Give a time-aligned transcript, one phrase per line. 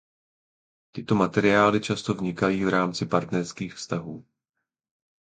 [0.91, 4.25] Tyto materiály často vznikají v rámci partnerských vztahů.